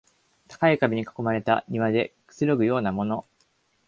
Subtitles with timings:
[0.47, 3.23] 高い壁に囲まれた庭でくつろぐようなもの